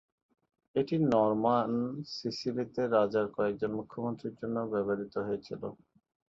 এটি 0.75 0.95
নরম্যান 1.11 1.71
সিসিলিতে 2.13 2.81
রাজার 2.95 3.25
কয়েকজন 3.35 3.71
মুখ্যমন্ত্রীর 3.79 4.35
জন্যও 4.41 4.71
ব্যবহৃত 4.73 5.15
হয়েছিল। 5.27 5.61